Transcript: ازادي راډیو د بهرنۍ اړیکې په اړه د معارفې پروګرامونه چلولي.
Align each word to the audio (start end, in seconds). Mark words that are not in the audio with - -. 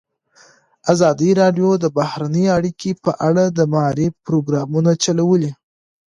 ازادي 0.93 1.29
راډیو 1.41 1.69
د 1.83 1.85
بهرنۍ 1.97 2.45
اړیکې 2.57 2.91
په 3.03 3.11
اړه 3.27 3.43
د 3.57 3.59
معارفې 3.73 4.15
پروګرامونه 4.25 4.91
چلولي. 5.03 5.51